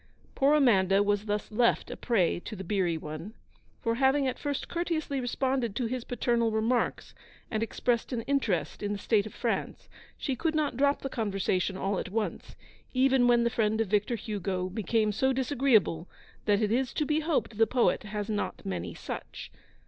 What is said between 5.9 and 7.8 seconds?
paternal remarks and